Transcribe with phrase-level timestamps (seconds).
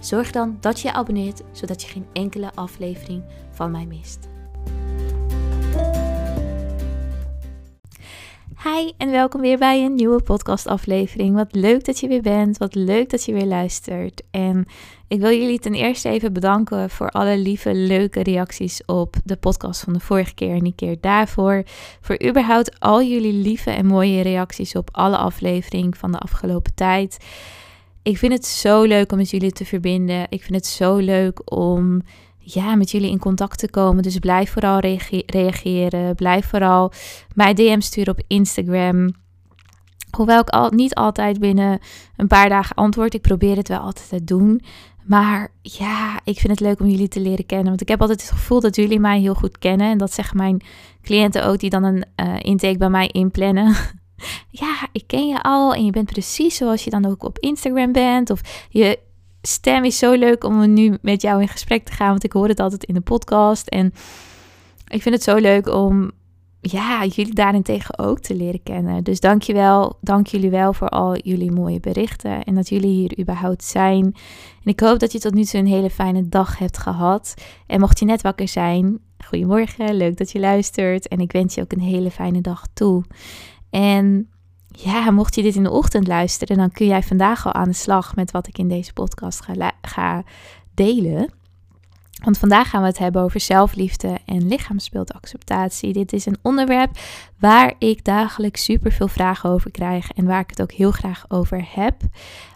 [0.00, 4.28] Zorg dan dat je je abonneert, zodat je geen enkele aflevering van mij mist.
[8.62, 11.34] Hi en welkom weer bij een nieuwe podcastaflevering.
[11.34, 14.22] Wat leuk dat je weer bent, wat leuk dat je weer luistert.
[14.30, 14.66] En
[15.08, 19.80] ik wil jullie ten eerste even bedanken voor alle lieve, leuke reacties op de podcast
[19.80, 21.62] van de vorige keer en die keer daarvoor.
[22.00, 27.18] Voor überhaupt al jullie lieve en mooie reacties op alle afleveringen van de afgelopen tijd.
[28.08, 30.26] Ik vind het zo leuk om met jullie te verbinden.
[30.28, 32.02] Ik vind het zo leuk om
[32.38, 34.02] ja, met jullie in contact te komen.
[34.02, 34.78] Dus blijf vooral
[35.26, 36.14] reageren.
[36.14, 36.92] Blijf vooral
[37.34, 39.14] mij DM sturen op Instagram.
[40.16, 41.78] Hoewel ik al, niet altijd binnen
[42.16, 43.14] een paar dagen antwoord.
[43.14, 44.60] Ik probeer het wel altijd te doen.
[45.04, 47.68] Maar ja, ik vind het leuk om jullie te leren kennen.
[47.68, 49.90] Want ik heb altijd het gevoel dat jullie mij heel goed kennen.
[49.90, 50.62] En dat zeggen mijn
[51.02, 53.74] cliënten ook die dan een uh, intake bij mij inplannen.
[54.50, 57.92] ja, ik ken je al en je bent precies zoals je dan ook op Instagram
[57.92, 58.30] bent.
[58.30, 58.98] Of je
[59.42, 62.48] stem is zo leuk om nu met jou in gesprek te gaan, want ik hoor
[62.48, 63.66] het altijd in de podcast.
[63.66, 63.86] En
[64.88, 66.10] ik vind het zo leuk om
[66.60, 69.04] ja, jullie daarentegen ook te leren kennen.
[69.04, 73.64] Dus dankjewel, dank jullie wel voor al jullie mooie berichten en dat jullie hier überhaupt
[73.64, 74.04] zijn.
[74.64, 77.34] En ik hoop dat je tot nu toe een hele fijne dag hebt gehad.
[77.66, 81.08] En mocht je net wakker zijn, goedemorgen, leuk dat je luistert.
[81.08, 83.04] En ik wens je ook een hele fijne dag toe.
[83.70, 84.30] En
[84.68, 87.74] ja, mocht je dit in de ochtend luisteren, dan kun jij vandaag al aan de
[87.74, 90.24] slag met wat ik in deze podcast ga, ga
[90.74, 91.30] delen.
[92.24, 95.92] Want vandaag gaan we het hebben over zelfliefde en lichaamsbeeldacceptatie.
[95.92, 96.98] Dit is een onderwerp
[97.38, 101.24] waar ik dagelijks super veel vragen over krijg en waar ik het ook heel graag
[101.28, 101.94] over heb.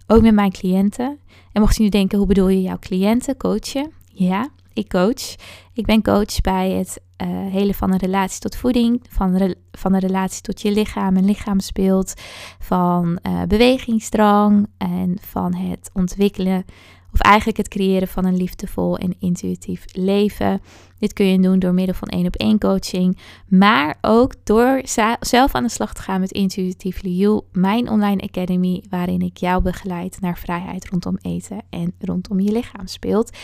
[0.06, 1.18] Ook met mijn cliënten.
[1.52, 3.92] En mocht je nu denken, hoe bedoel je jouw cliënten coachen?
[4.12, 5.34] Ja, ik coach.
[5.72, 10.00] Ik ben coach bij het uh, hele van een relatie tot voeding, van, van een
[10.00, 12.14] relatie tot je lichaam en lichaamsbeeld,
[12.58, 16.64] van uh, bewegingsdrang en van het ontwikkelen
[17.12, 20.60] of eigenlijk het creëren van een liefdevol en intuïtief leven.
[20.98, 23.18] Dit kun je doen door middel van één op één coaching,
[23.48, 24.80] maar ook door
[25.20, 29.62] zelf aan de slag te gaan met Intuïtief You, mijn online academy, waarin ik jou
[29.62, 33.36] begeleid naar vrijheid rondom eten en rondom je lichaamsbeeld.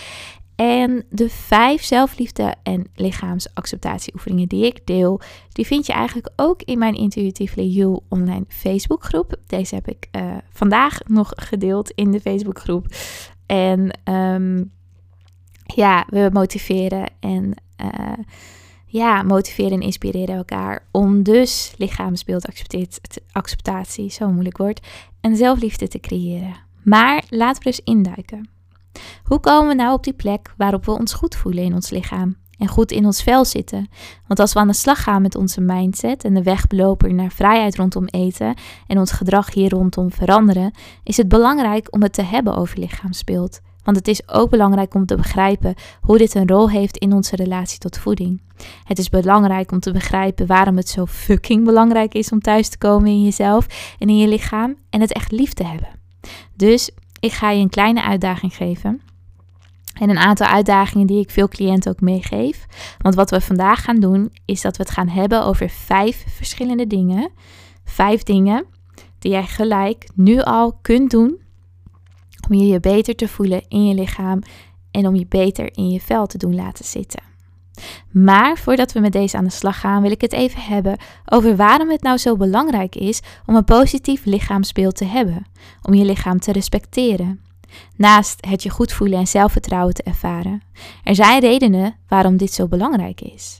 [0.59, 5.21] En de vijf zelfliefde- en lichaamsacceptatieoefeningen die ik deel,
[5.53, 9.37] die vind je eigenlijk ook in mijn Intuitively You online Facebookgroep.
[9.47, 12.87] Deze heb ik uh, vandaag nog gedeeld in de Facebookgroep.
[13.47, 14.73] En um,
[15.65, 18.13] ja, we motiveren en uh,
[18.87, 24.87] ja, motiveren en inspireren elkaar om dus lichaamsbeeldacceptatie, zo moeilijk wordt,
[25.21, 26.55] en zelfliefde te creëren.
[26.83, 28.57] Maar laten we dus induiken.
[29.25, 32.37] Hoe komen we nou op die plek waarop we ons goed voelen in ons lichaam
[32.59, 33.89] en goed in ons vel zitten?
[34.27, 37.77] Want als we aan de slag gaan met onze mindset en de weg naar vrijheid
[37.77, 38.55] rondom eten
[38.87, 40.73] en ons gedrag hier rondom veranderen,
[41.05, 43.61] is het belangrijk om het te hebben over lichaamsbeeld.
[43.89, 47.37] Want het is ook belangrijk om te begrijpen hoe dit een rol heeft in onze
[47.37, 48.41] relatie tot voeding.
[48.85, 52.79] Het is belangrijk om te begrijpen waarom het zo fucking belangrijk is om thuis te
[52.79, 53.67] komen in jezelf
[53.99, 55.89] en in je lichaam en het echt lief te hebben.
[56.57, 59.01] Dus ik ga je een kleine uitdaging geven.
[60.01, 62.67] En een aantal uitdagingen die ik veel cliënten ook meegeef.
[62.99, 66.87] Want wat we vandaag gaan doen, is dat we het gaan hebben over vijf verschillende
[66.87, 67.31] dingen.
[67.85, 68.65] Vijf dingen
[69.19, 71.41] die jij gelijk nu al kunt doen
[72.49, 74.41] om je je beter te voelen in je lichaam
[74.91, 77.28] en om je beter in je vel te doen laten zitten.
[78.11, 81.57] Maar voordat we met deze aan de slag gaan, wil ik het even hebben over
[81.57, 85.47] waarom het nou zo belangrijk is om een positief lichaamsbeeld te hebben,
[85.83, 87.41] om je lichaam te respecteren.
[87.97, 90.63] Naast het je goed voelen en zelfvertrouwen te ervaren.
[91.05, 93.59] Er zijn redenen waarom dit zo belangrijk is.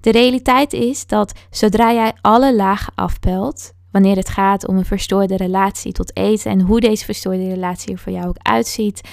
[0.00, 5.36] De realiteit is dat zodra jij alle lagen afpelt, wanneer het gaat om een verstoorde
[5.36, 9.08] relatie tot eten en hoe deze verstoorde relatie er voor jou ook uitziet,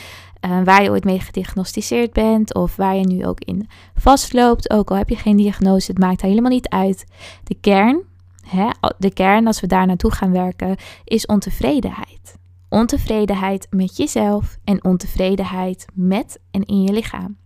[0.46, 4.70] uh, waar je ooit mee gediagnosticeerd bent of waar je nu ook in vastloopt.
[4.70, 7.06] Ook al heb je geen diagnose, het maakt helemaal niet uit.
[7.44, 8.02] De kern,
[8.46, 12.40] hè, de kern als we daar naartoe gaan werken, is ontevredenheid.
[12.70, 17.38] Ontevredenheid met jezelf en ontevredenheid met en in je lichaam.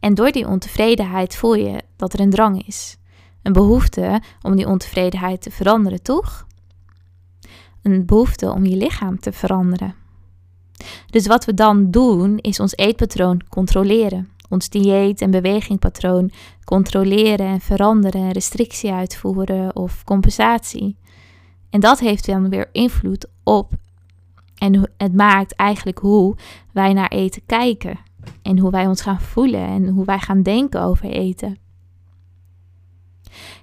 [0.00, 2.96] En door die ontevredenheid voel je dat er een drang is.
[3.42, 6.46] Een behoefte om die ontevredenheid te veranderen, toch?
[7.82, 10.01] Een behoefte om je lichaam te veranderen.
[11.10, 14.28] Dus wat we dan doen, is ons eetpatroon controleren.
[14.48, 16.30] Ons dieet- en bewegingpatroon
[16.64, 20.96] controleren en veranderen, restrictie uitvoeren of compensatie.
[21.70, 23.72] En dat heeft dan weer invloed op
[24.62, 26.36] en het maakt eigenlijk hoe
[26.72, 27.98] wij naar eten kijken.
[28.42, 31.58] En hoe wij ons gaan voelen en hoe wij gaan denken over eten.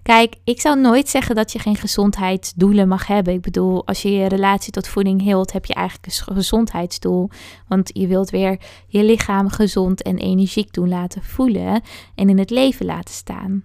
[0.03, 3.33] Kijk, ik zou nooit zeggen dat je geen gezondheidsdoelen mag hebben.
[3.33, 7.29] Ik bedoel, als je je relatie tot voeding hield, heb je eigenlijk een gezondheidsdoel.
[7.67, 11.81] Want je wilt weer je lichaam gezond en energiek doen laten voelen
[12.15, 13.63] en in het leven laten staan.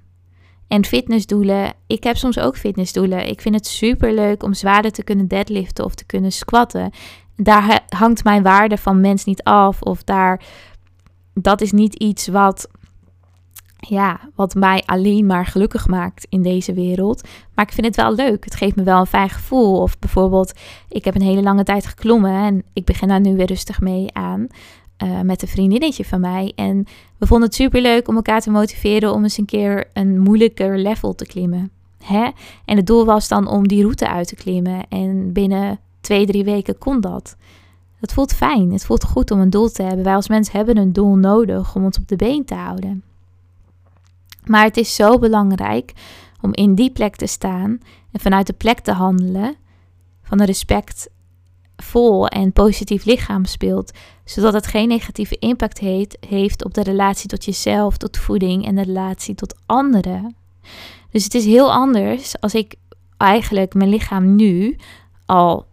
[0.68, 3.28] En fitnessdoelen, ik heb soms ook fitnessdoelen.
[3.28, 6.90] Ik vind het super leuk om zwaarder te kunnen deadliften of te kunnen squatten.
[7.36, 9.82] Daar hangt mijn waarde van mens niet af.
[9.82, 10.44] Of daar,
[11.34, 12.68] dat is niet iets wat
[13.88, 17.28] ja, wat mij alleen maar gelukkig maakt in deze wereld.
[17.54, 18.44] Maar ik vind het wel leuk.
[18.44, 19.80] Het geeft me wel een fijn gevoel.
[19.80, 20.52] Of bijvoorbeeld,
[20.88, 24.06] ik heb een hele lange tijd geklommen en ik begin daar nu weer rustig mee
[24.12, 24.46] aan.
[25.04, 26.52] Uh, met een vriendinnetje van mij.
[26.54, 26.84] En
[27.18, 30.78] we vonden het super leuk om elkaar te motiveren om eens een keer een moeilijker
[30.78, 31.70] level te klimmen.
[32.04, 32.30] Hè?
[32.64, 34.88] En het doel was dan om die route uit te klimmen.
[34.88, 37.36] En binnen twee, drie weken kon dat.
[38.00, 38.72] Het voelt fijn.
[38.72, 40.04] Het voelt goed om een doel te hebben.
[40.04, 43.02] Wij als mens hebben een doel nodig om ons op de been te houden.
[44.44, 45.92] Maar het is zo belangrijk
[46.40, 47.78] om in die plek te staan
[48.12, 49.56] en vanuit de plek te handelen
[50.22, 53.92] van een respectvol en positief lichaam speelt,
[54.24, 58.74] zodat het geen negatieve impact heeft, heeft op de relatie tot jezelf, tot voeding en
[58.74, 60.36] de relatie tot anderen.
[61.10, 62.74] Dus het is heel anders als ik
[63.16, 64.76] eigenlijk mijn lichaam nu
[65.26, 65.66] al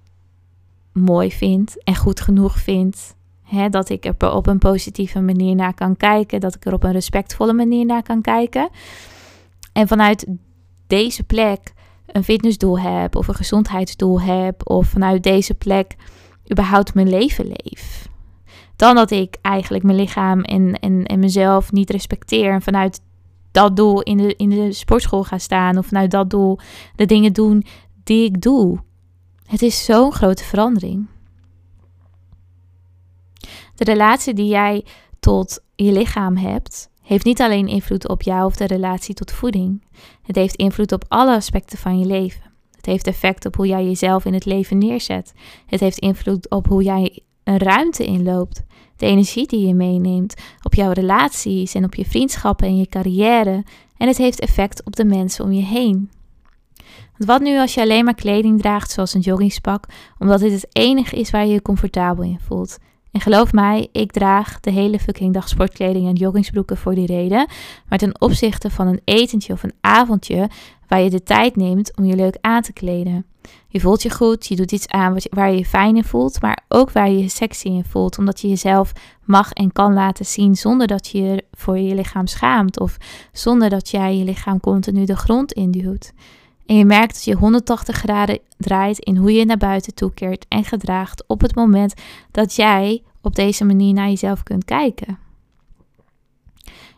[0.91, 3.15] mooi vind en goed genoeg vind
[3.69, 6.39] dat ik er op een positieve manier naar kan kijken.
[6.39, 8.69] Dat ik er op een respectvolle manier naar kan kijken.
[9.73, 10.27] En vanuit
[10.87, 11.73] deze plek
[12.05, 14.69] een fitnessdoel heb of een gezondheidsdoel heb.
[14.69, 15.95] Of vanuit deze plek
[16.51, 18.09] überhaupt mijn leven leef.
[18.75, 22.53] Dan dat ik eigenlijk mijn lichaam en, en, en mezelf niet respecteer.
[22.53, 23.01] En vanuit
[23.51, 25.77] dat doel in de, in de sportschool ga staan.
[25.77, 26.59] Of vanuit dat doel
[26.95, 27.63] de dingen doen
[28.03, 28.79] die ik doe.
[29.45, 31.07] Het is zo'n grote verandering.
[33.81, 34.85] De relatie die jij
[35.19, 39.83] tot je lichaam hebt, heeft niet alleen invloed op jou of de relatie tot voeding.
[40.21, 42.41] Het heeft invloed op alle aspecten van je leven.
[42.75, 45.33] Het heeft effect op hoe jij jezelf in het leven neerzet.
[45.65, 48.63] Het heeft invloed op hoe jij een ruimte inloopt.
[48.97, 53.63] De energie die je meeneemt, op jouw relaties en op je vriendschappen en je carrière.
[53.97, 56.11] En het heeft effect op de mensen om je heen.
[57.17, 59.85] Want wat nu als je alleen maar kleding draagt zoals een joggingspak,
[60.19, 62.77] omdat dit het enige is waar je je comfortabel in voelt?
[63.11, 67.47] En geloof mij, ik draag de hele fucking dag sportkleding en joggingsbroeken voor die reden.
[67.89, 70.49] Maar ten opzichte van een etentje of een avondje
[70.87, 73.25] waar je de tijd neemt om je leuk aan te kleden.
[73.67, 76.63] Je voelt je goed, je doet iets aan waar je je fijn in voelt, maar
[76.67, 78.17] ook waar je je sexy in voelt.
[78.17, 78.91] Omdat je jezelf
[79.23, 82.79] mag en kan laten zien zonder dat je je voor je lichaam schaamt.
[82.79, 82.97] Of
[83.31, 86.13] zonder dat jij je lichaam continu de grond induwt.
[86.71, 90.63] En je merkt dat je 180 graden draait in hoe je naar buiten toekeert en
[90.63, 91.93] gedraagt op het moment
[92.31, 95.19] dat jij op deze manier naar jezelf kunt kijken.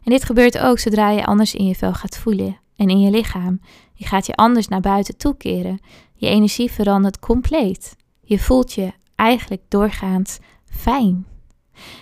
[0.03, 3.11] En dit gebeurt ook zodra je anders in je vel gaat voelen en in je
[3.11, 3.61] lichaam.
[3.93, 5.79] Je gaat je anders naar buiten toekeren.
[6.13, 7.95] Je energie verandert compleet.
[8.21, 11.25] Je voelt je eigenlijk doorgaans fijn.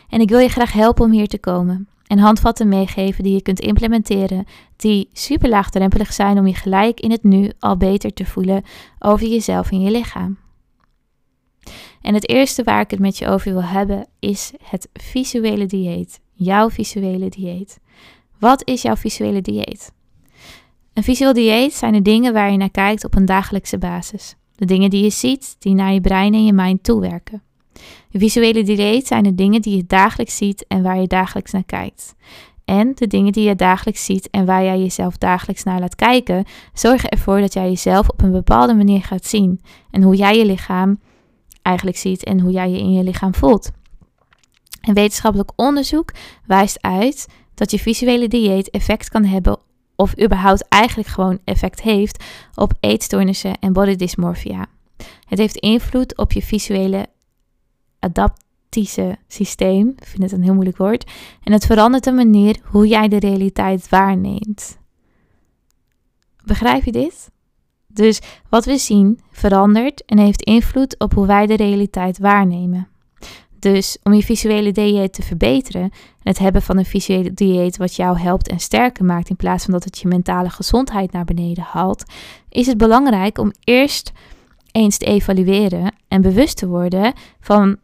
[0.09, 3.41] En ik wil je graag helpen om hier te komen en handvatten meegeven die je
[3.41, 8.25] kunt implementeren, die super laagdrempelig zijn om je gelijk in het nu al beter te
[8.25, 8.63] voelen
[8.99, 10.37] over jezelf en je lichaam.
[12.01, 16.19] En het eerste waar ik het met je over wil hebben is het visuele dieet.
[16.33, 17.79] Jouw visuele dieet.
[18.39, 19.91] Wat is jouw visuele dieet?
[20.93, 24.35] Een visueel dieet zijn de dingen waar je naar kijkt op een dagelijkse basis.
[24.55, 27.43] De dingen die je ziet, die naar je brein en je mind toewerken.
[28.11, 32.15] Visuele dieet zijn de dingen die je dagelijks ziet en waar je dagelijks naar kijkt.
[32.65, 36.45] En de dingen die je dagelijks ziet en waar jij jezelf dagelijks naar laat kijken,
[36.73, 39.61] zorgen ervoor dat jij jezelf op een bepaalde manier gaat zien.
[39.91, 40.99] En hoe jij je lichaam
[41.61, 43.71] eigenlijk ziet en hoe jij je in je lichaam voelt.
[44.81, 46.11] En wetenschappelijk onderzoek
[46.45, 49.59] wijst uit dat je visuele dieet effect kan hebben
[49.95, 52.23] of überhaupt eigenlijk gewoon effect heeft
[52.55, 54.65] op eetstoornissen en body dysmorphia.
[55.27, 57.07] Het heeft invloed op je visuele
[58.01, 59.87] adaptische systeem.
[59.87, 61.11] Ik vind het een heel moeilijk woord.
[61.43, 64.79] En het verandert de manier hoe jij de realiteit waarneemt.
[66.43, 67.31] Begrijp je dit?
[67.87, 72.87] Dus wat we zien verandert en heeft invloed op hoe wij de realiteit waarnemen.
[73.59, 75.91] Dus om je visuele dieet te verbeteren en
[76.23, 79.73] het hebben van een visuele dieet wat jou helpt en sterker maakt in plaats van
[79.73, 82.03] dat het je mentale gezondheid naar beneden haalt,
[82.49, 84.11] is het belangrijk om eerst
[84.71, 87.77] eens te evalueren en bewust te worden van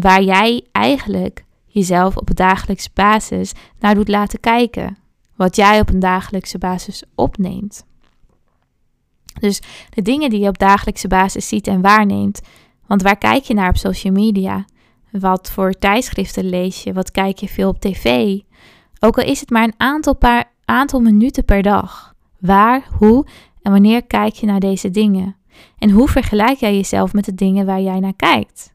[0.00, 4.96] waar jij eigenlijk jezelf op dagelijkse basis naar doet laten kijken.
[5.34, 7.84] Wat jij op een dagelijkse basis opneemt.
[9.40, 9.60] Dus
[9.90, 12.40] de dingen die je op dagelijkse basis ziet en waarneemt.
[12.86, 14.64] Want waar kijk je naar op social media?
[15.10, 16.92] Wat voor tijdschriften lees je?
[16.92, 18.38] Wat kijk je veel op tv?
[19.00, 22.14] Ook al is het maar een aantal, paar, aantal minuten per dag.
[22.38, 23.26] Waar, hoe
[23.62, 25.36] en wanneer kijk je naar deze dingen?
[25.78, 28.74] En hoe vergelijk jij jezelf met de dingen waar jij naar kijkt?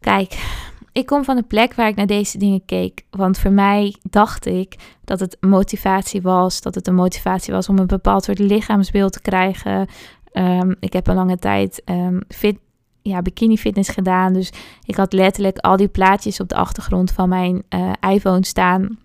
[0.00, 0.56] Kijk,
[0.92, 3.04] ik kom van een plek waar ik naar deze dingen keek.
[3.10, 6.60] Want voor mij dacht ik dat het motivatie was.
[6.60, 9.86] Dat het een motivatie was om een bepaald soort lichaamsbeeld te krijgen.
[10.32, 12.58] Ehm, ik heb een lange tijd um, fit,
[13.02, 14.32] ja, bikini fitness gedaan.
[14.32, 14.52] Dus
[14.84, 18.98] ik had letterlijk al die plaatjes op de achtergrond van mijn uh, iPhone staan.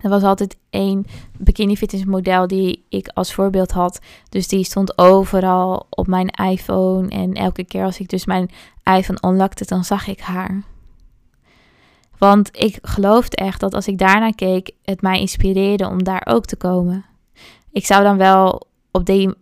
[0.00, 1.06] Er was altijd één
[1.38, 4.00] bikini fitness model die ik als voorbeeld had.
[4.28, 7.08] Dus die stond overal op mijn iPhone.
[7.08, 8.50] En elke keer als ik dus mijn
[8.96, 10.62] iPhone onlakte, dan zag ik haar.
[12.18, 16.44] Want ik geloofde echt dat als ik daarnaar keek, het mij inspireerde om daar ook
[16.44, 17.04] te komen.
[17.72, 19.34] Ik zou dan wel op die,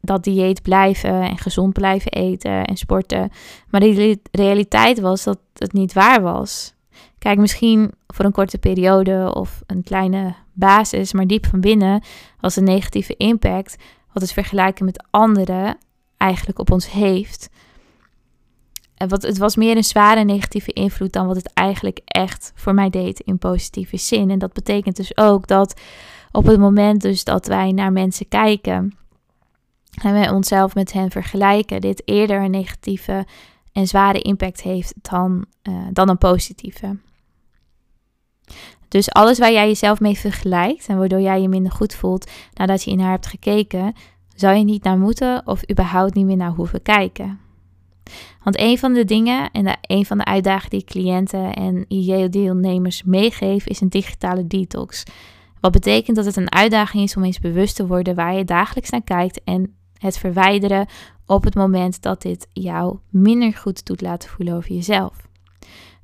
[0.00, 3.30] dat dieet blijven en gezond blijven eten en sporten.
[3.68, 6.74] Maar de realiteit was dat het niet waar was.
[7.18, 12.02] Kijk, misschien voor een korte periode of een kleine basis, maar diep van binnen
[12.40, 13.76] was een negatieve impact,
[14.12, 15.78] wat het vergelijken met anderen
[16.16, 17.50] eigenlijk op ons heeft.
[19.06, 22.90] Wat, het was meer een zware negatieve invloed dan wat het eigenlijk echt voor mij
[22.90, 24.30] deed in positieve zin.
[24.30, 25.80] En dat betekent dus ook dat
[26.32, 28.96] op het moment dus dat wij naar mensen kijken
[30.02, 33.26] en wij onszelf met hen vergelijken, dit eerder een negatieve
[33.72, 36.96] en zware impact heeft dan, uh, dan een positieve.
[38.88, 42.82] Dus alles waar jij jezelf mee vergelijkt en waardoor jij je minder goed voelt nadat
[42.82, 43.94] je in haar hebt gekeken,
[44.34, 47.40] zou je niet naar moeten of überhaupt niet meer naar hoeven kijken.
[48.42, 53.70] Want een van de dingen en een van de uitdagingen die cliënten en IJ-deelnemers meegeven
[53.70, 55.02] is een digitale detox.
[55.60, 58.90] Wat betekent dat het een uitdaging is om eens bewust te worden waar je dagelijks
[58.90, 60.86] naar kijkt en het verwijderen
[61.26, 65.28] op het moment dat dit jou minder goed doet laten voelen over jezelf.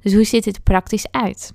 [0.02, 1.52] Dus hoe ziet dit praktisch uit?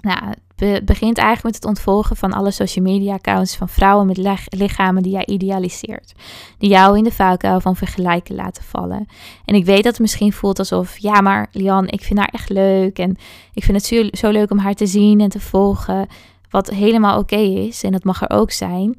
[0.00, 4.44] Nou, het begint eigenlijk met het ontvolgen van alle social media accounts van vrouwen met
[4.48, 6.12] lichamen die jij idealiseert.
[6.58, 9.08] Die jou in de valkuil van vergelijken laten vallen.
[9.44, 12.48] En ik weet dat het misschien voelt alsof, ja maar Lian, ik vind haar echt
[12.48, 12.98] leuk.
[12.98, 13.16] En
[13.54, 16.06] ik vind het zo, zo leuk om haar te zien en te volgen.
[16.50, 18.98] Wat helemaal oké is en dat mag er ook zijn.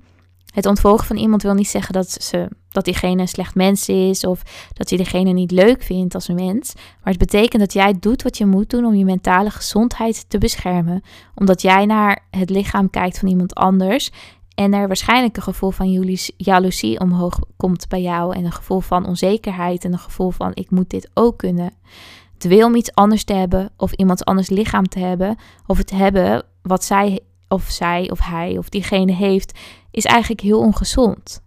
[0.57, 4.25] Het ontvolgen van iemand wil niet zeggen dat, ze, dat diegene een slecht mens is
[4.25, 4.41] of
[4.73, 6.73] dat je diegene niet leuk vindt als een mens.
[6.75, 10.37] Maar het betekent dat jij doet wat je moet doen om je mentale gezondheid te
[10.37, 11.01] beschermen.
[11.35, 14.11] Omdat jij naar het lichaam kijkt van iemand anders
[14.55, 19.05] en er waarschijnlijk een gevoel van jaloezie omhoog komt bij jou en een gevoel van
[19.05, 21.73] onzekerheid en een gevoel van ik moet dit ook kunnen.
[22.33, 25.89] Het wil om iets anders te hebben of iemand anders lichaam te hebben of het
[25.89, 29.59] hebben wat zij of zij of hij of diegene heeft,
[29.91, 31.41] is eigenlijk heel ongezond.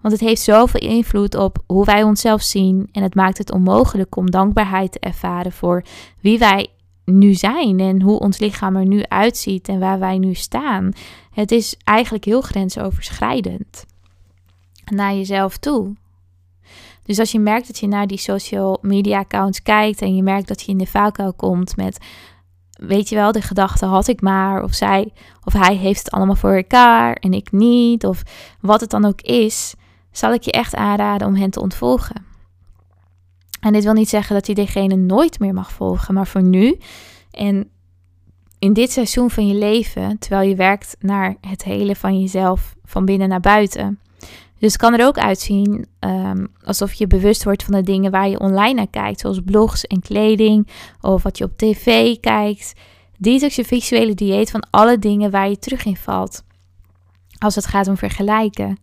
[0.00, 4.16] Want het heeft zoveel invloed op hoe wij onszelf zien en het maakt het onmogelijk
[4.16, 5.84] om dankbaarheid te ervaren voor
[6.20, 6.68] wie wij
[7.04, 10.92] nu zijn en hoe ons lichaam er nu uitziet en waar wij nu staan.
[11.30, 13.86] Het is eigenlijk heel grensoverschrijdend
[14.84, 15.94] naar jezelf toe.
[17.02, 20.48] Dus als je merkt dat je naar die social media accounts kijkt en je merkt
[20.48, 21.98] dat je in de valkuil komt met
[22.80, 25.12] weet je wel, de gedachte had ik maar, of zij
[25.44, 28.22] of hij heeft het allemaal voor elkaar en ik niet, of
[28.60, 29.74] wat het dan ook is,
[30.10, 32.24] zal ik je echt aanraden om hen te ontvolgen.
[33.60, 36.78] En dit wil niet zeggen dat je degene nooit meer mag volgen, maar voor nu
[37.30, 37.70] en
[38.58, 43.04] in dit seizoen van je leven, terwijl je werkt naar het hele van jezelf van
[43.04, 44.00] binnen naar buiten,
[44.60, 48.28] dus het kan er ook uitzien um, alsof je bewust wordt van de dingen waar
[48.28, 50.68] je online naar kijkt, zoals blogs en kleding,
[51.00, 52.72] of wat je op tv kijkt.
[53.18, 56.44] Detox je visuele dieet van alle dingen waar je terug in valt.
[57.38, 58.78] Als het gaat om vergelijken.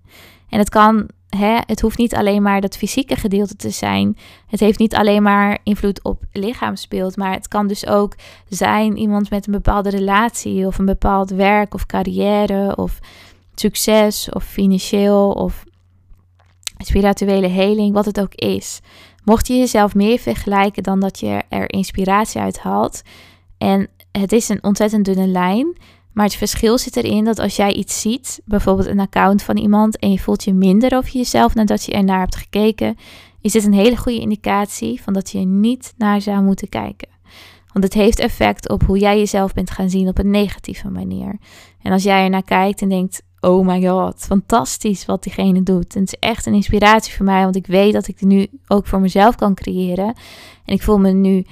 [0.49, 4.17] En het kan, hè, het hoeft niet alleen maar dat fysieke gedeelte te zijn.
[4.47, 8.15] Het heeft niet alleen maar invloed op lichaamsbeeld, maar het kan dus ook
[8.47, 12.99] zijn iemand met een bepaalde relatie of een bepaald werk of carrière of
[13.55, 15.63] succes of financieel of
[16.85, 18.79] spirituele heling, wat het ook is.
[19.23, 23.01] Mocht je jezelf meer vergelijken dan dat je er inspiratie uit haalt.
[23.57, 25.77] En het is een ontzettend dunne lijn.
[26.13, 29.99] Maar het verschil zit erin dat als jij iets ziet, bijvoorbeeld een account van iemand,
[29.99, 32.97] en je voelt je minder over jezelf nadat je er naar hebt gekeken,
[33.41, 37.07] is dit een hele goede indicatie van dat je er niet naar zou moeten kijken.
[37.73, 41.37] Want het heeft effect op hoe jij jezelf bent gaan zien op een negatieve manier.
[41.81, 45.95] En als jij er naar kijkt en denkt: oh my god, fantastisch wat diegene doet.
[45.95, 48.47] En het is echt een inspiratie voor mij, want ik weet dat ik het nu
[48.67, 50.15] ook voor mezelf kan creëren.
[50.65, 51.45] En ik voel me nu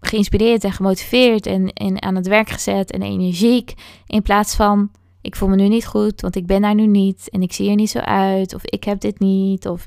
[0.00, 3.74] geïnspireerd en gemotiveerd en, en aan het werk gezet en energiek.
[4.06, 7.30] In plaats van, ik voel me nu niet goed, want ik ben daar nu niet
[7.30, 8.54] en ik zie er niet zo uit.
[8.54, 9.68] Of ik heb dit niet.
[9.68, 9.84] Of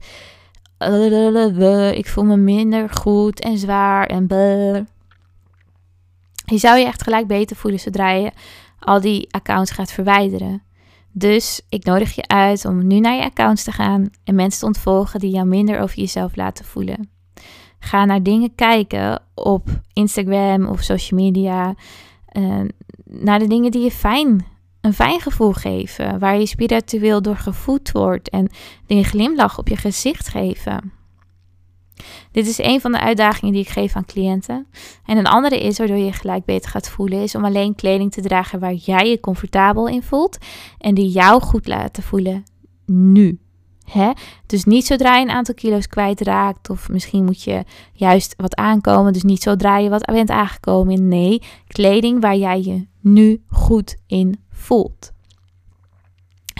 [1.93, 4.27] ik voel me minder goed en zwaar en
[6.45, 8.31] Je zou je echt gelijk beter voelen zodra je
[8.85, 10.63] al die accounts gaat verwijderen.
[11.11, 14.65] Dus ik nodig je uit om nu naar je accounts te gaan en mensen te
[14.65, 17.09] ontvolgen die jou minder over jezelf laten voelen.
[17.79, 21.75] Ga naar dingen kijken op Instagram of social media.
[22.37, 22.61] Uh,
[23.05, 24.45] naar de dingen die je fijn,
[24.81, 26.19] een fijn gevoel geven.
[26.19, 28.29] Waar je spiritueel door gevoed wordt.
[28.29, 28.49] En
[28.85, 31.00] die een glimlach op je gezicht geven.
[32.31, 34.67] Dit is een van de uitdagingen die ik geef aan cliënten.
[35.05, 38.11] En een andere is, waardoor je je gelijk beter gaat voelen, is om alleen kleding
[38.11, 40.37] te dragen waar jij je comfortabel in voelt.
[40.77, 42.43] En die jou goed laten voelen.
[42.85, 43.39] Nu.
[43.91, 44.11] Hè?
[44.45, 49.13] Dus niet zodra je een aantal kilo's kwijtraakt, of misschien moet je juist wat aankomen.
[49.13, 51.07] Dus niet zodra je wat bent aangekomen.
[51.07, 55.11] Nee, kleding waar jij je nu goed in voelt.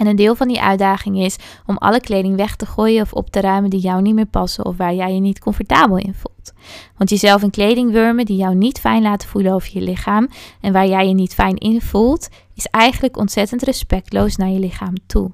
[0.02, 3.30] En een deel van die uitdaging is om alle kleding weg te gooien of op
[3.30, 6.54] te ruimen die jou niet meer passen of waar jij je niet comfortabel in voelt.
[6.98, 10.28] Want jezelf in kleding wurmen die jou niet fijn laten voelen over je lichaam
[10.62, 14.94] en waar jij je niet fijn in voelt, is eigenlijk ontzettend respectloos naar je lichaam
[15.06, 15.32] toe.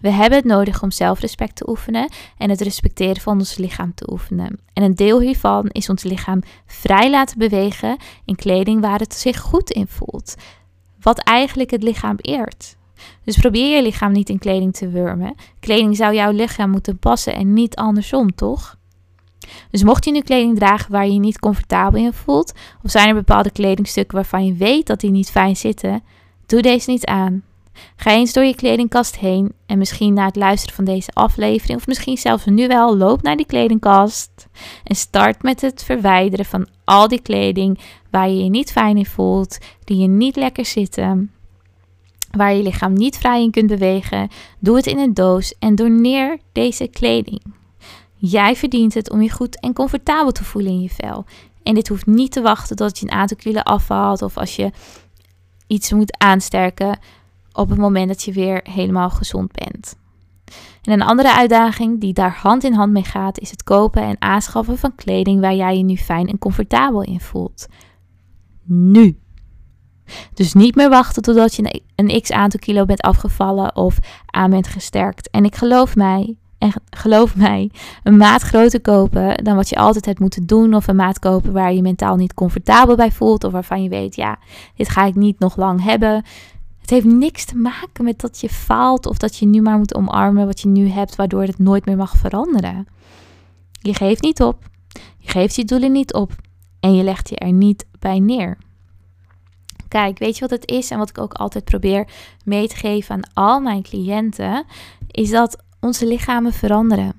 [0.00, 4.10] We hebben het nodig om zelfrespect te oefenen en het respecteren van ons lichaam te
[4.12, 4.60] oefenen.
[4.72, 9.40] En een deel hiervan is ons lichaam vrij laten bewegen in kleding waar het zich
[9.40, 10.34] goed in voelt.
[11.00, 12.76] Wat eigenlijk het lichaam eert.
[13.24, 15.34] Dus probeer je lichaam niet in kleding te wurmen.
[15.60, 18.76] Kleding zou jouw lichaam moeten passen en niet andersom, toch?
[19.70, 23.08] Dus mocht je nu kleding dragen waar je je niet comfortabel in voelt, of zijn
[23.08, 26.02] er bepaalde kledingstukken waarvan je weet dat die niet fijn zitten,
[26.46, 27.42] doe deze niet aan.
[27.96, 31.86] Ga eens door je kledingkast heen en misschien na het luisteren van deze aflevering, of
[31.86, 34.48] misschien zelfs nu wel, loop naar die kledingkast
[34.84, 37.78] en start met het verwijderen van al die kleding
[38.10, 41.30] waar je je niet fijn in voelt, die je niet lekker zitten,
[42.36, 44.28] waar je lichaam niet vrij in kunt bewegen.
[44.58, 47.42] Doe het in een doos en doneer deze kleding.
[48.14, 51.24] Jij verdient het om je goed en comfortabel te voelen in je vel.
[51.62, 54.70] En dit hoeft niet te wachten tot je een aantal kilo afvalt of als je
[55.66, 56.98] iets moet aansterken
[57.52, 59.96] op het moment dat je weer helemaal gezond bent.
[60.82, 64.16] En een andere uitdaging die daar hand in hand mee gaat, is het kopen en
[64.18, 67.66] aanschaffen van kleding waar jij je nu fijn en comfortabel in voelt.
[68.64, 69.21] Nu.
[70.34, 74.66] Dus niet meer wachten totdat je een x aantal kilo bent afgevallen of aan bent
[74.66, 75.30] gesterkt.
[75.30, 77.70] En ik geloof mij, en geloof mij,
[78.02, 80.74] een maat groter kopen dan wat je altijd hebt moeten doen.
[80.74, 83.44] Of een maat kopen waar je mentaal niet comfortabel bij voelt.
[83.44, 84.38] Of waarvan je weet, ja,
[84.76, 86.24] dit ga ik niet nog lang hebben.
[86.80, 89.94] Het heeft niks te maken met dat je faalt of dat je nu maar moet
[89.94, 92.86] omarmen wat je nu hebt, waardoor het nooit meer mag veranderen.
[93.80, 94.70] Je geeft niet op.
[95.18, 96.32] Je geeft je doelen niet op.
[96.80, 98.58] En je legt je er niet bij neer.
[99.92, 102.08] Kijk, weet je wat het is en wat ik ook altijd probeer
[102.44, 104.64] mee te geven aan al mijn cliënten,
[105.10, 107.12] is dat onze lichamen veranderen.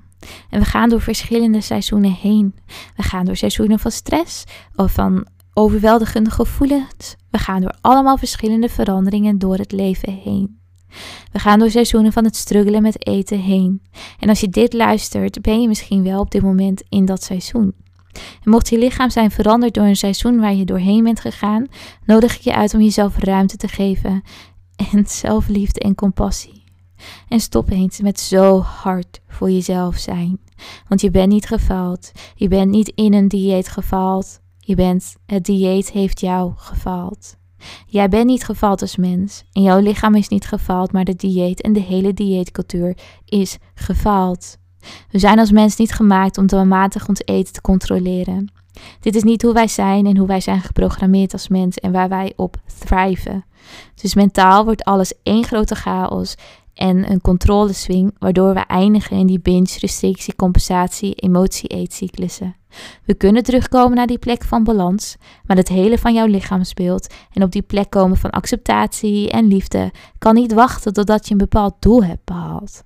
[0.49, 2.55] En we gaan door verschillende seizoenen heen.
[2.95, 4.43] We gaan door seizoenen van stress
[4.75, 7.15] of van overweldigende gevoelens.
[7.29, 10.59] We gaan door allemaal verschillende veranderingen door het leven heen.
[11.31, 13.81] We gaan door seizoenen van het struggelen met eten heen.
[14.19, 17.82] En als je dit luistert, ben je misschien wel op dit moment in dat seizoen.
[18.43, 21.67] En mocht je lichaam zijn veranderd door een seizoen waar je doorheen bent gegaan,
[22.05, 24.23] nodig ik je uit om jezelf ruimte te geven
[24.91, 26.63] en zelfliefde en compassie.
[27.27, 30.39] En stop eens met zo hard voor jezelf zijn.
[30.87, 32.11] Want je bent niet gefaald.
[32.35, 34.39] Je bent niet in een dieet gefaald.
[34.59, 37.35] Je bent, het dieet heeft jou gefaald.
[37.85, 39.43] Jij bent niet gefaald als mens.
[39.51, 44.57] En jouw lichaam is niet gefaald, maar de dieet en de hele dieetcultuur is gefaald.
[45.09, 48.51] We zijn als mens niet gemaakt om doelmatig ons eten te controleren.
[48.99, 52.09] Dit is niet hoe wij zijn en hoe wij zijn geprogrammeerd als mens en waar
[52.09, 53.45] wij op thriven.
[54.01, 56.35] Dus mentaal wordt alles één grote chaos
[56.73, 62.55] en een controleswing, waardoor we eindigen in die binge, restrictie, compensatie, emotie-eetcyclussen.
[63.05, 65.15] We kunnen terugkomen naar die plek van balans,
[65.45, 69.47] maar het hele van jouw lichaam speelt en op die plek komen van acceptatie en
[69.47, 72.83] liefde kan niet wachten totdat je een bepaald doel hebt behaald.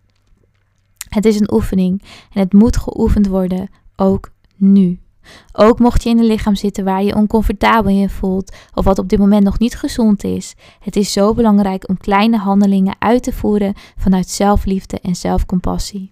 [1.10, 5.00] Het is een oefening en het moet geoefend worden, ook nu.
[5.52, 9.10] Ook mocht je in een lichaam zitten waar je oncomfortabel in voelt of wat op
[9.10, 10.56] dit moment nog niet gezond is.
[10.80, 16.10] Het is zo belangrijk om kleine handelingen uit te voeren vanuit zelfliefde en zelfcompassie.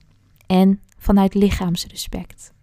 [0.47, 2.53] En vanuit lichaamsrespect.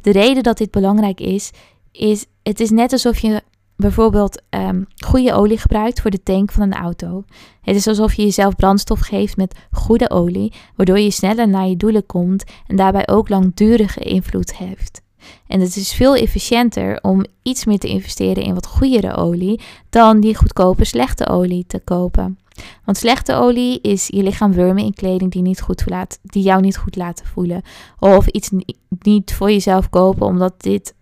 [0.00, 1.50] De reden dat dit belangrijk is,
[1.92, 3.42] is het is net alsof je
[3.80, 7.24] bijvoorbeeld um, goede olie gebruikt voor de tank van een auto.
[7.60, 11.76] Het is alsof je jezelf brandstof geeft met goede olie, waardoor je sneller naar je
[11.76, 15.02] doelen komt en daarbij ook langdurige invloed heeft.
[15.46, 20.20] En het is veel efficiënter om iets meer te investeren in wat goedere olie dan
[20.20, 22.38] die goedkope slechte olie te kopen.
[22.84, 26.60] Want slechte olie is je lichaam wurmen in kleding die, niet goed laat, die jou
[26.60, 27.62] niet goed laten voelen.
[27.98, 28.50] Of iets
[28.98, 30.94] niet voor jezelf kopen omdat dit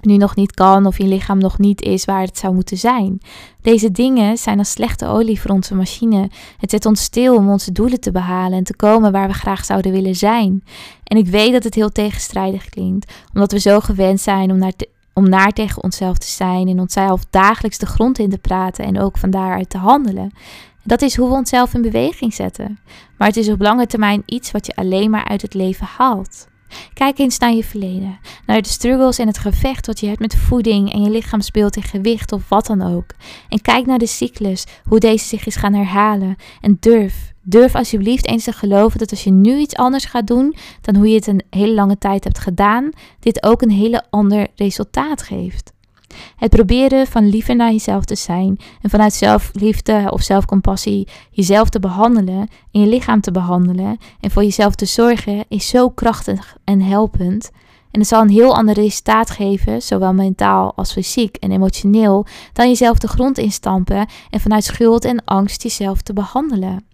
[0.00, 3.20] nu nog niet kan of je lichaam nog niet is waar het zou moeten zijn.
[3.62, 6.30] Deze dingen zijn als slechte olie voor onze machine.
[6.58, 9.64] Het zet ons stil om onze doelen te behalen en te komen waar we graag
[9.64, 10.64] zouden willen zijn.
[11.04, 14.72] En ik weet dat het heel tegenstrijdig klinkt, omdat we zo gewend zijn om naar,
[15.14, 19.00] om naar tegen onszelf te zijn en onszelf dagelijks de grond in te praten en
[19.00, 20.32] ook van daaruit te handelen.
[20.82, 22.78] Dat is hoe we onszelf in beweging zetten.
[23.18, 26.48] Maar het is op lange termijn iets wat je alleen maar uit het leven haalt.
[26.94, 30.36] Kijk eens naar je verleden, naar de struggles en het gevecht wat je hebt met
[30.36, 33.06] voeding en je lichaamsbeeld en gewicht of wat dan ook.
[33.48, 36.36] En kijk naar de cyclus, hoe deze zich is gaan herhalen.
[36.60, 40.54] En durf, durf alsjeblieft eens te geloven dat als je nu iets anders gaat doen
[40.80, 44.46] dan hoe je het een hele lange tijd hebt gedaan, dit ook een hele ander
[44.56, 45.72] resultaat geeft.
[46.36, 51.80] Het proberen van liever naar jezelf te zijn en vanuit zelfliefde of zelfcompassie jezelf te
[51.80, 56.80] behandelen en je lichaam te behandelen en voor jezelf te zorgen is zo krachtig en
[56.80, 57.50] helpend.
[57.90, 62.68] En het zal een heel ander resultaat geven, zowel mentaal als fysiek en emotioneel, dan
[62.68, 66.89] jezelf de grond instampen en vanuit schuld en angst jezelf te behandelen.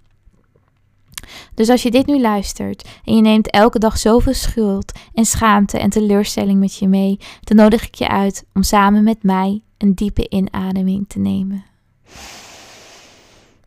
[1.54, 5.78] Dus als je dit nu luistert en je neemt elke dag zoveel schuld en schaamte
[5.78, 9.94] en teleurstelling met je mee, dan nodig ik je uit om samen met mij een
[9.94, 11.64] diepe inademing te nemen.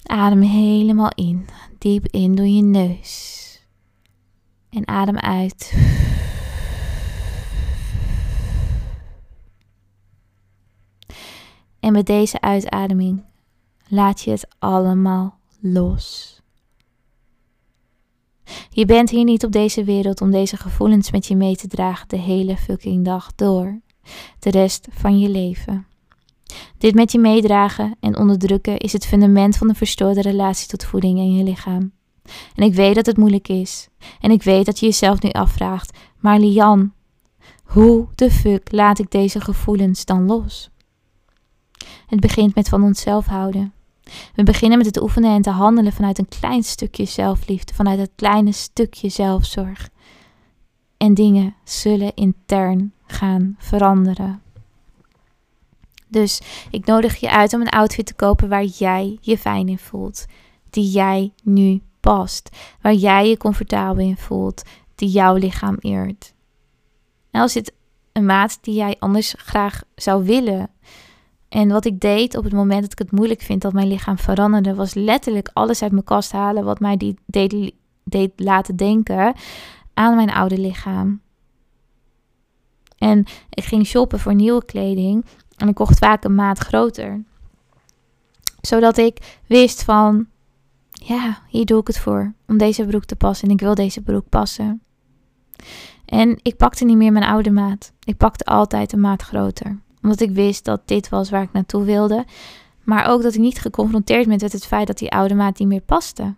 [0.03, 3.37] Adem helemaal in, diep in door je neus.
[4.69, 5.73] En adem uit.
[11.79, 13.23] En met deze uitademing
[13.87, 16.38] laat je het allemaal los.
[18.69, 22.07] Je bent hier niet op deze wereld om deze gevoelens met je mee te dragen
[22.07, 23.79] de hele fucking dag door.
[24.39, 25.87] De rest van je leven.
[26.77, 31.19] Dit met je meedragen en onderdrukken is het fundament van een verstoorde relatie tot voeding
[31.19, 31.91] en je lichaam.
[32.55, 33.87] En ik weet dat het moeilijk is.
[34.19, 36.93] En ik weet dat je jezelf nu afvraagt: maar Lian,
[37.63, 40.69] hoe de fuck laat ik deze gevoelens dan los?
[42.07, 43.73] Het begint met van onszelf houden.
[44.35, 48.11] We beginnen met het oefenen en te handelen vanuit een klein stukje zelfliefde, vanuit het
[48.15, 49.89] kleine stukje zelfzorg.
[50.97, 54.41] En dingen zullen intern gaan veranderen.
[56.07, 56.41] Dus
[56.71, 60.25] ik nodig je uit om een outfit te kopen waar jij je fijn in voelt,
[60.69, 62.49] die jij nu past,
[62.81, 64.63] waar jij je comfortabel in voelt,
[64.95, 66.33] die jouw lichaam eert.
[67.31, 67.73] En als dit
[68.11, 70.69] een maat die jij anders graag zou willen,
[71.49, 74.17] en wat ik deed op het moment dat ik het moeilijk vind dat mijn lichaam
[74.17, 79.33] veranderde, was letterlijk alles uit mijn kast halen wat mij die deed, deed laten denken
[79.93, 81.21] aan mijn oude lichaam.
[82.97, 85.25] En ik ging shoppen voor nieuwe kleding
[85.57, 87.23] en ik kocht vaak een maat groter.
[88.61, 90.27] Zodat ik wist van,
[90.91, 94.01] ja, hier doe ik het voor om deze broek te passen en ik wil deze
[94.01, 94.81] broek passen.
[96.05, 97.91] En ik pakte niet meer mijn oude maat.
[98.03, 99.79] Ik pakte altijd een maat groter
[100.09, 102.25] omdat ik wist dat dit was waar ik naartoe wilde.
[102.83, 105.67] Maar ook dat ik niet geconfronteerd ben met het feit dat die oude maat niet
[105.67, 106.35] meer paste.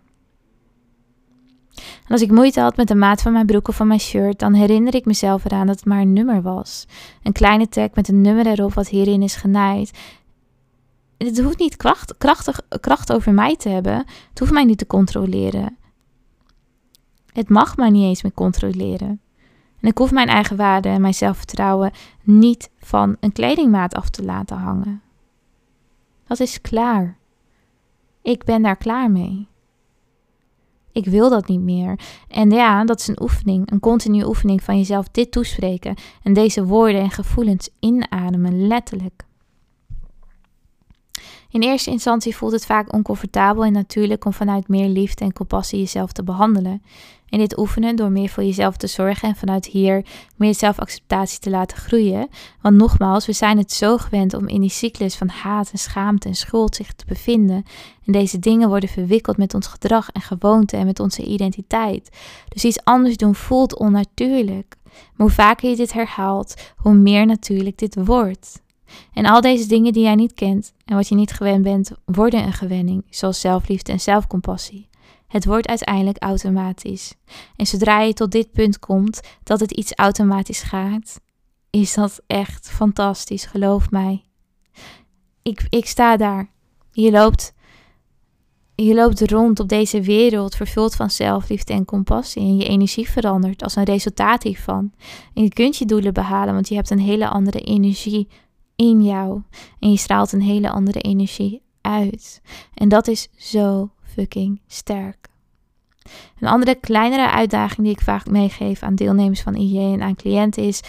[1.76, 4.38] En als ik moeite had met de maat van mijn broek of van mijn shirt,
[4.38, 6.86] dan herinner ik mezelf eraan dat het maar een nummer was.
[7.22, 9.98] Een kleine tag met een nummer erop wat hierin is genaaid.
[11.18, 13.96] Het hoeft niet kracht, krachtig, kracht over mij te hebben.
[14.28, 15.76] Het hoeft mij niet te controleren.
[17.32, 19.20] Het mag mij niet eens meer controleren.
[19.82, 21.92] En ik hoef mijn eigen waarde en mijn zelfvertrouwen
[22.22, 25.02] niet van een kledingmaat af te laten hangen.
[26.26, 27.16] Dat is klaar.
[28.22, 29.48] Ik ben daar klaar mee.
[30.92, 31.98] Ik wil dat niet meer.
[32.28, 36.64] En ja, dat is een oefening, een continue oefening van jezelf dit toespreken en deze
[36.64, 39.24] woorden en gevoelens inademen, letterlijk.
[41.52, 45.78] In eerste instantie voelt het vaak oncomfortabel en natuurlijk om vanuit meer liefde en compassie
[45.78, 46.82] jezelf te behandelen.
[47.28, 50.04] En dit oefenen door meer voor jezelf te zorgen en vanuit hier
[50.36, 52.28] meer zelfacceptatie te laten groeien.
[52.60, 56.28] Want nogmaals, we zijn het zo gewend om in die cyclus van haat en schaamte
[56.28, 57.64] en schuld zich te bevinden.
[58.04, 62.16] En deze dingen worden verwikkeld met ons gedrag en gewoonte en met onze identiteit.
[62.48, 64.76] Dus iets anders doen voelt onnatuurlijk.
[64.84, 68.62] Maar hoe vaker je dit herhaalt, hoe meer natuurlijk dit wordt.
[69.12, 72.42] En al deze dingen die jij niet kent en wat je niet gewend bent, worden
[72.42, 74.88] een gewenning, zoals zelfliefde en zelfcompassie.
[75.32, 77.14] Het wordt uiteindelijk automatisch.
[77.56, 81.20] En zodra je tot dit punt komt dat het iets automatisch gaat,
[81.70, 84.24] is dat echt fantastisch, geloof mij.
[85.42, 86.50] ik, ik sta daar.
[86.90, 87.54] Je loopt,
[88.74, 92.42] je loopt rond op deze wereld vervuld van zelfliefde en compassie.
[92.42, 94.92] En je energie verandert als een resultaat hiervan.
[95.34, 98.28] En je kunt je doelen behalen, want je hebt een hele andere energie
[98.76, 99.42] in jou.
[99.78, 102.42] En je straalt een hele andere energie uit.
[102.74, 105.28] En dat is zo fucking sterk.
[106.38, 110.62] Een andere kleinere uitdaging die ik vaak meegeef aan deelnemers van IJ en aan cliënten
[110.62, 110.80] is: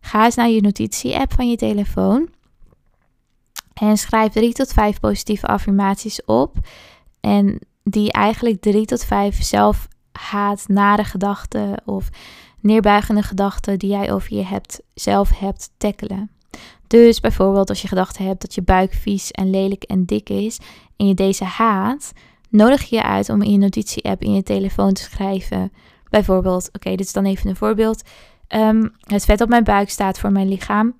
[0.00, 2.28] ga eens naar je notitie-app van je telefoon
[3.74, 6.56] en schrijf drie tot vijf positieve affirmaties op.
[7.20, 12.08] En die eigenlijk drie tot vijf zelf haat, nare gedachten of
[12.60, 16.30] neerbuigende gedachten die jij over je hebt, zelf hebt tackelen.
[16.88, 20.58] Dus bijvoorbeeld als je gedachten hebt dat je buik vies en lelijk en dik is
[20.96, 22.12] en je deze haat,
[22.48, 25.72] nodig je je uit om in je notitie-app in je telefoon te schrijven.
[26.10, 28.02] Bijvoorbeeld, oké, dit is dan even een voorbeeld.
[28.46, 30.96] Ehm, het vet op mijn buik staat voor mijn lichaam.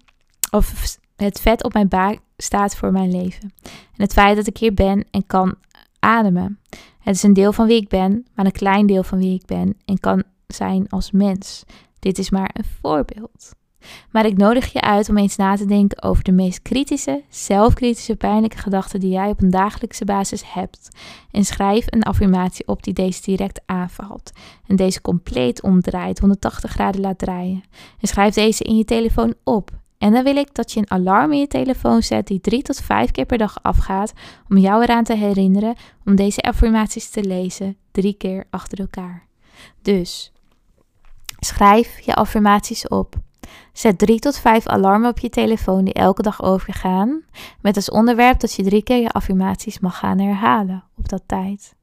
[0.51, 3.53] Of het vet op mijn buik staat voor mijn leven.
[3.63, 5.55] En het feit dat ik hier ben en kan
[5.99, 6.59] ademen.
[6.99, 9.47] Het is een deel van wie ik ben, maar een klein deel van wie ik
[9.47, 11.65] ben en kan zijn als mens.
[11.99, 13.53] Dit is maar een voorbeeld.
[14.11, 18.17] Maar ik nodig je uit om eens na te denken over de meest kritische, zelfkritische,
[18.17, 20.89] pijnlijke gedachten die jij op een dagelijkse basis hebt.
[21.31, 24.31] En schrijf een affirmatie op die deze direct aanvalt.
[24.67, 27.63] En deze compleet omdraait, 180 graden laat draaien.
[28.01, 29.71] En schrijf deze in je telefoon op.
[29.99, 32.81] En dan wil ik dat je een alarm in je telefoon zet die drie tot
[32.81, 34.13] vijf keer per dag afgaat
[34.49, 39.27] om jou eraan te herinneren om deze affirmaties te lezen drie keer achter elkaar.
[39.83, 40.33] Dus
[41.39, 43.17] schrijf je affirmaties op.
[43.73, 47.23] Zet drie tot vijf alarmen op je telefoon die elke dag overgaan,
[47.61, 51.77] met als onderwerp dat je drie keer je affirmaties mag gaan herhalen op dat tijd.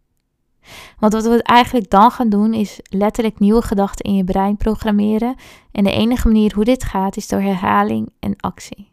[0.99, 5.35] Want wat we eigenlijk dan gaan doen is letterlijk nieuwe gedachten in je brein programmeren.
[5.71, 8.91] En de enige manier hoe dit gaat is door herhaling en actie.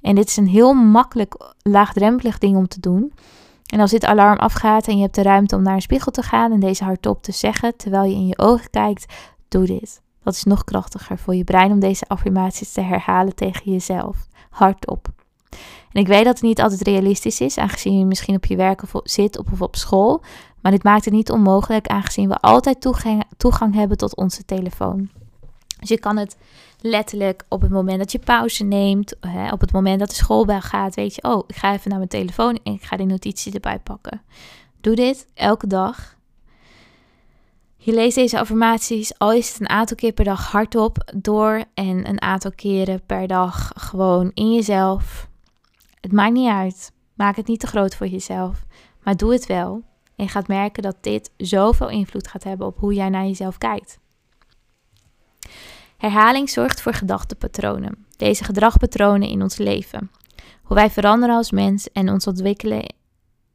[0.00, 3.12] En dit is een heel makkelijk laagdrempelig ding om te doen.
[3.66, 6.22] En als dit alarm afgaat en je hebt de ruimte om naar een spiegel te
[6.22, 9.14] gaan en deze hardop te zeggen terwijl je in je ogen kijkt,
[9.48, 10.00] doe dit.
[10.22, 14.16] Dat is nog krachtiger voor je brein om deze affirmaties te herhalen tegen jezelf.
[14.50, 15.08] Hardop.
[15.92, 18.82] En ik weet dat het niet altijd realistisch is, aangezien je misschien op je werk
[19.02, 20.22] zit of op school.
[20.60, 25.10] Maar dit maakt het niet onmogelijk, aangezien we altijd toegang, toegang hebben tot onze telefoon.
[25.80, 26.36] Dus je kan het
[26.80, 30.60] letterlijk op het moment dat je pauze neemt, hè, op het moment dat de schoolbel
[30.60, 33.52] gaat, weet je, oh, ik ga even naar mijn telefoon en ik ga die notitie
[33.52, 34.22] erbij pakken.
[34.80, 36.16] Doe dit elke dag.
[37.88, 42.08] Je leest deze affirmaties, al is het een aantal keer per dag hardop door en
[42.08, 45.28] een aantal keren per dag gewoon in jezelf.
[46.00, 46.92] Het maakt niet uit.
[47.14, 48.64] Maak het niet te groot voor jezelf,
[49.02, 49.82] maar doe het wel.
[50.16, 53.58] En je gaat merken dat dit zoveel invloed gaat hebben op hoe jij naar jezelf
[53.58, 53.98] kijkt.
[55.96, 58.06] Herhaling zorgt voor gedachtepatronen.
[58.16, 60.10] Deze gedragpatronen in ons leven.
[60.62, 62.94] Hoe wij veranderen als mens en ons ontwikkelen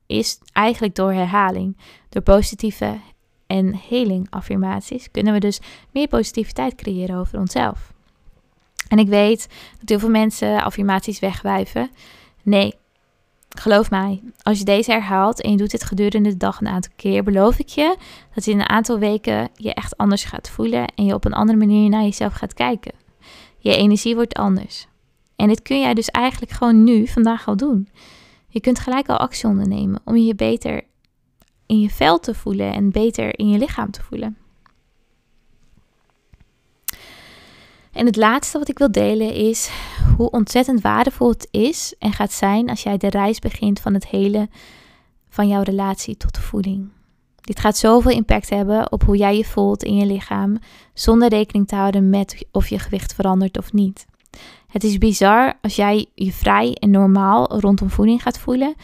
[0.06, 1.78] is eigenlijk door herhaling.
[2.10, 3.00] Door positieve
[3.48, 5.60] en heling affirmaties kunnen we dus
[5.92, 7.94] meer positiviteit creëren over onszelf.
[8.88, 9.48] En ik weet
[9.80, 11.90] dat heel veel mensen affirmaties wegwijven.
[12.44, 12.74] Nee,
[13.58, 16.92] Geloof mij, als je deze herhaalt en je doet dit gedurende de dag een aantal
[16.96, 17.98] keer, beloof ik je
[18.34, 21.34] dat je in een aantal weken je echt anders gaat voelen en je op een
[21.34, 22.94] andere manier naar jezelf gaat kijken.
[23.58, 24.88] Je energie wordt anders.
[25.36, 27.88] En dit kun jij dus eigenlijk gewoon nu, vandaag al doen.
[28.48, 30.82] Je kunt gelijk al actie ondernemen om je beter
[31.66, 34.38] in je vel te voelen en beter in je lichaam te voelen.
[37.92, 39.70] En het laatste wat ik wil delen is
[40.18, 44.08] hoe ontzettend waardevol het is en gaat zijn als jij de reis begint van het
[44.08, 44.50] hele
[45.30, 46.90] van jouw relatie tot de voeding.
[47.42, 50.58] Dit gaat zoveel impact hebben op hoe jij je voelt in je lichaam,
[50.94, 54.06] zonder rekening te houden met of je gewicht verandert of niet.
[54.68, 58.76] Het is bizar als jij je vrij en normaal rondom voeding gaat voelen,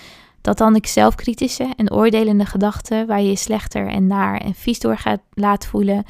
[0.49, 4.79] dat dan ik zelfkritische en oordelende gedachten, waar je je slechter en naar en vies
[4.79, 6.03] door gaat laten voelen,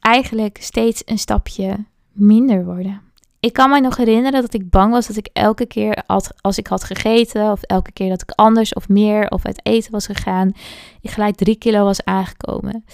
[0.00, 3.00] eigenlijk steeds een stapje minder worden.
[3.40, 6.02] Ik kan me nog herinneren dat ik bang was dat ik elke keer
[6.40, 9.92] als ik had gegeten, of elke keer dat ik anders of meer of uit eten
[9.92, 10.52] was gegaan,
[11.00, 12.84] ik gelijk drie kilo was aangekomen.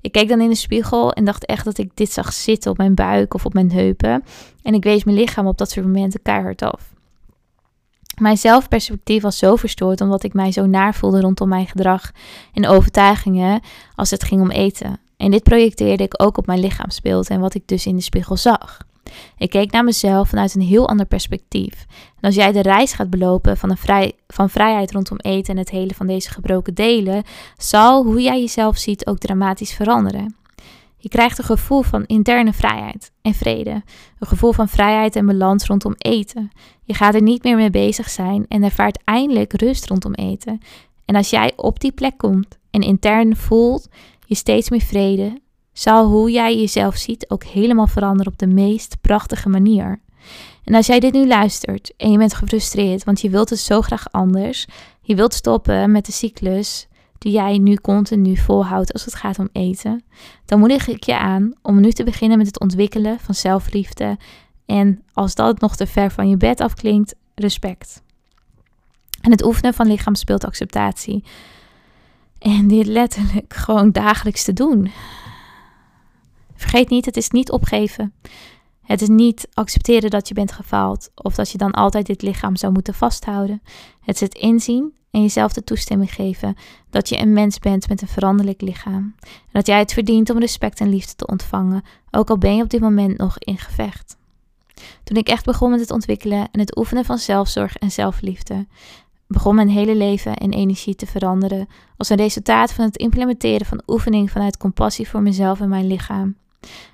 [0.00, 2.76] Ik keek dan in de spiegel en dacht echt dat ik dit zag zitten op
[2.76, 4.24] mijn buik of op mijn heupen.
[4.62, 6.89] En ik wees mijn lichaam op dat soort momenten keihard af.
[8.20, 12.10] Mijn zelfperspectief was zo verstoord omdat ik mij zo naar voelde rondom mijn gedrag
[12.54, 13.60] en overtuigingen
[13.94, 14.98] als het ging om eten.
[15.16, 18.36] En dit projecteerde ik ook op mijn lichaamsbeeld en wat ik dus in de spiegel
[18.36, 18.78] zag.
[19.38, 21.86] Ik keek naar mezelf vanuit een heel ander perspectief.
[21.90, 25.58] En als jij de reis gaat belopen van, een vrij, van vrijheid rondom eten en
[25.58, 27.22] het hele van deze gebroken delen,
[27.58, 30.39] zal hoe jij jezelf ziet ook dramatisch veranderen.
[31.02, 33.82] Je krijgt een gevoel van interne vrijheid en vrede.
[34.18, 36.50] Een gevoel van vrijheid en balans rondom eten.
[36.84, 40.60] Je gaat er niet meer mee bezig zijn en ervaart eindelijk rust rondom eten.
[41.04, 43.88] En als jij op die plek komt en intern voelt
[44.26, 45.40] je steeds meer vrede,
[45.72, 50.00] zal hoe jij jezelf ziet ook helemaal veranderen op de meest prachtige manier.
[50.64, 53.80] En als jij dit nu luistert en je bent gefrustreerd, want je wilt het zo
[53.80, 54.66] graag anders,
[55.00, 56.88] je wilt stoppen met de cyclus
[57.20, 60.04] die jij nu continu volhoudt als het gaat om eten,
[60.44, 64.18] dan moedig ik je aan om nu te beginnen met het ontwikkelen van zelfliefde.
[64.66, 68.02] En als dat nog te ver van je bed afklinkt, respect.
[69.20, 71.24] En het oefenen van lichaamsbeeldacceptatie.
[72.38, 74.90] En dit letterlijk gewoon dagelijks te doen.
[76.54, 78.12] Vergeet niet, het is niet opgeven.
[78.82, 82.56] Het is niet accepteren dat je bent gefaald of dat je dan altijd dit lichaam
[82.56, 83.62] zou moeten vasthouden.
[84.00, 86.56] Het is het inzien en jezelf de toestemming geven
[86.90, 89.14] dat je een mens bent met een veranderlijk lichaam.
[89.22, 92.62] En dat jij het verdient om respect en liefde te ontvangen, ook al ben je
[92.62, 94.16] op dit moment nog in gevecht.
[95.04, 98.66] Toen ik echt begon met het ontwikkelen en het oefenen van zelfzorg en zelfliefde,
[99.26, 103.82] begon mijn hele leven en energie te veranderen als een resultaat van het implementeren van
[103.86, 106.36] oefening vanuit compassie voor mezelf en mijn lichaam.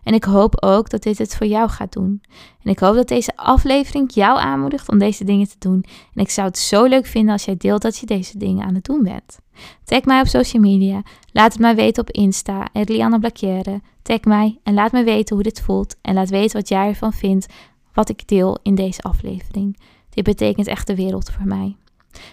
[0.02, 2.22] En ik hoop ook dat dit het voor jou gaat doen.
[2.62, 5.85] En ik hoop dat deze aflevering jou aanmoedigt om deze dingen te doen.
[6.14, 8.74] En ik zou het zo leuk vinden als jij deelt dat je deze dingen aan
[8.74, 9.38] het doen bent.
[9.85, 11.02] Tag mij op social media.
[11.33, 13.81] Laat het mij weten op Insta, Lianne Blakjere.
[14.02, 15.96] Tag mij en laat me weten hoe dit voelt.
[16.02, 17.46] En laat weten wat jij ervan vindt,
[17.94, 19.79] wat ik deel in deze aflevering.
[20.11, 21.76] Dit betekent echt de wereld voor mij.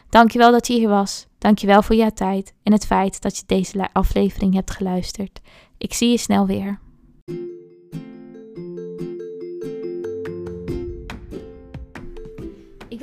[0.09, 1.27] Dankjewel dat je hier was.
[1.37, 5.41] Dankjewel voor jouw tijd en het feit dat je deze aflevering hebt geluisterd.
[5.77, 6.79] Ik zie je snel weer.